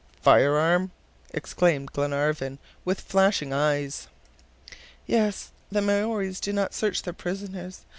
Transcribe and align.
"Fire 0.19 0.55
arm!" 0.57 0.89
exclaimed 1.31 1.91
Glenarvan, 1.91 2.57
with 2.83 2.99
flashing 3.01 3.53
eyes. 3.53 4.07
"Yes! 5.05 5.51
the 5.71 5.79
Maories 5.83 6.39
do 6.39 6.51
not 6.51 6.73
search 6.73 7.03
their 7.03 7.13
prisoners. 7.13 7.81